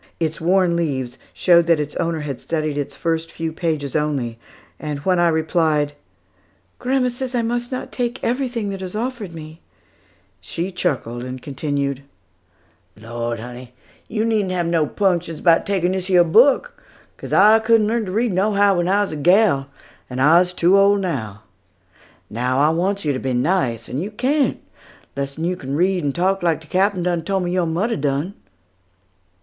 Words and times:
Its 0.19 0.41
worn 0.41 0.75
leaves 0.75 1.19
showed 1.31 1.67
that 1.67 1.79
its 1.79 1.95
owner 1.97 2.21
had 2.21 2.39
studied 2.39 2.75
its 2.75 2.95
first 2.95 3.31
few 3.31 3.53
pages 3.53 3.95
only; 3.95 4.39
and 4.79 4.97
when 5.05 5.19
I 5.19 5.27
replied, 5.27 5.93
"Grandma 6.79 7.09
says 7.09 7.33
that 7.33 7.37
I 7.37 7.41
must 7.43 7.71
not 7.71 7.91
take 7.91 8.19
everything 8.23 8.69
that 8.69 8.81
is 8.81 8.95
offered 8.95 9.31
me," 9.31 9.61
she 10.39 10.71
chuckled 10.71 11.23
and 11.23 11.39
continued: 11.39 12.01
"Lawd, 12.99 13.37
honey, 13.37 13.73
yo 14.07 14.23
needn't 14.23 14.49
have 14.53 14.65
no 14.65 14.87
'punctions 14.87 15.39
'bout 15.39 15.67
takin' 15.67 15.91
dis 15.91 16.09
yer 16.09 16.23
book, 16.23 16.81
'cos 17.17 17.31
I 17.31 17.59
couldn't 17.59 17.85
learn 17.85 18.05
to 18.05 18.11
read 18.11 18.33
nohow 18.33 18.77
when 18.77 18.87
I 18.87 19.01
was 19.01 19.11
a 19.11 19.15
gal, 19.17 19.67
and 20.09 20.19
I's 20.19 20.51
too 20.51 20.79
ole 20.79 20.95
to 20.95 21.01
now. 21.01 21.43
Now, 22.27 22.57
I 22.59 22.71
wants 22.71 23.05
yo 23.05 23.13
to 23.13 23.19
be 23.19 23.33
nice; 23.33 23.87
and 23.87 24.01
yo 24.01 24.09
can't, 24.09 24.59
lessen 25.15 25.45
yo 25.45 25.55
can 25.55 25.75
read 25.75 26.03
and 26.03 26.15
talk 26.15 26.41
like 26.41 26.59
de 26.59 26.65
Captain 26.65 27.03
done 27.03 27.21
tole 27.21 27.41
me 27.41 27.51
yo 27.51 27.67
mudder 27.67 27.97
done." 27.97 28.33